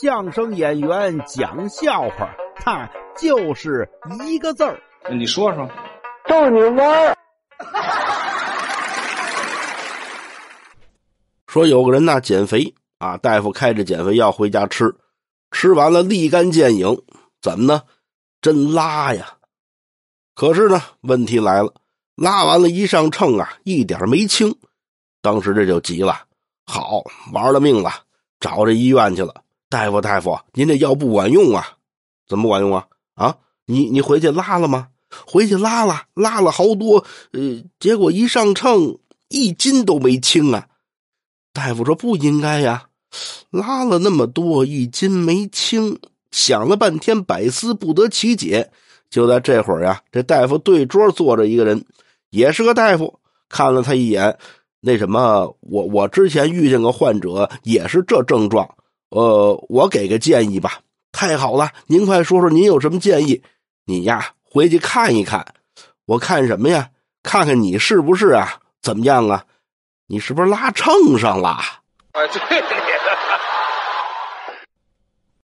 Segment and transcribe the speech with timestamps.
[0.00, 3.88] 相声演员讲笑话，他就是
[4.26, 4.80] 一个字儿。
[5.10, 5.68] 你说说，
[6.26, 7.16] 逗你玩儿。
[11.46, 14.94] 说有个人呐减肥啊，大夫开着减肥药回家吃，
[15.50, 17.02] 吃完了立竿见影，
[17.42, 17.82] 怎么呢？
[18.40, 19.34] 真拉呀！
[20.34, 21.74] 可是呢，问题来了，
[22.14, 24.54] 拉完了，一上秤啊，一点没轻。
[25.20, 26.22] 当时这就急了，
[26.64, 27.02] 好
[27.32, 27.90] 玩了命了，
[28.38, 29.34] 找这医院去了。
[29.70, 31.78] 大夫，大夫，您这药不管用啊？
[32.26, 32.88] 怎么不管用啊？
[33.14, 34.88] 啊，你你回去拉了吗？
[35.26, 38.98] 回去拉了，拉了好多，呃，结果一上秤，
[39.28, 40.66] 一斤都没轻啊！
[41.52, 42.88] 大夫说不应该呀，
[43.50, 46.00] 拉了那么多，一斤没轻，
[46.32, 48.72] 想了半天，百思不得其解。
[49.08, 51.84] 就在这会儿呀，这大夫对桌坐着一个人，
[52.30, 54.36] 也是个大夫，看了他一眼，
[54.80, 58.76] 那什么，我我之前遇见个患者也是这症状，
[59.10, 60.80] 呃，我给个建议吧。
[61.12, 63.42] 太好了，您快说说您有什么建议？
[63.84, 65.54] 你呀，回去看一看，
[66.06, 66.90] 我看什么呀？
[67.22, 68.60] 看看你是不是啊？
[68.80, 69.44] 怎么样啊？
[70.06, 71.58] 你是不是拉秤上了？
[72.12, 72.40] 哎，对。